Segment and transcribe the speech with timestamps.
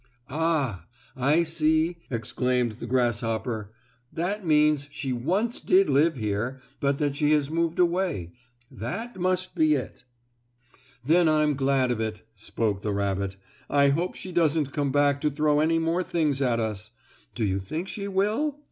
[0.31, 3.71] "Ah, I see!" exclaimed the grasshopper,
[4.11, 8.31] "That means she once did live here, but that she has moved away.
[8.71, 10.05] That must be it."
[11.05, 13.35] "Then I'm glad of it," spoke the rabbit.
[13.69, 16.89] "I hope she doesn't come back to throw any more things at us.
[17.35, 18.59] Do you think she will?"